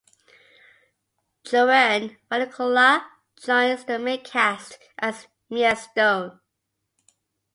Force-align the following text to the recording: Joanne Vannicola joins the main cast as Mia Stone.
Joanne 1.43 2.17
Vannicola 2.27 3.05
joins 3.39 3.85
the 3.85 3.99
main 3.99 4.23
cast 4.23 4.79
as 4.97 5.27
Mia 5.47 5.75
Stone. 5.75 6.39